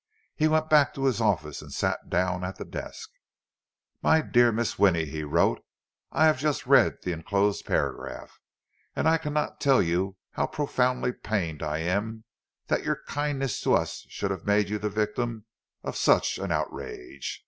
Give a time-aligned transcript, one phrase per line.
[0.35, 3.11] He went back to his office, and sat down at the desk.
[4.01, 4.79] "My dear Mrs.
[4.79, 5.63] Winnie," he wrote.
[6.11, 8.39] "I have just read the enclosed paragraph,
[8.95, 12.23] and I cannot tell you how profoundly pained I am
[12.65, 15.45] that your kindness to us should have made you the victim
[15.83, 17.39] of such an outrage.